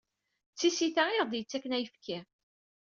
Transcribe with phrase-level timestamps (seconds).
[0.53, 2.19] D tisita i ɣ-d-yettaken ayefki.